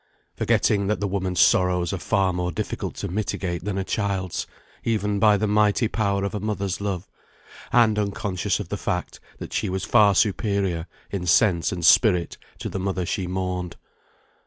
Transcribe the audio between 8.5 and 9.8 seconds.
of the fact, that she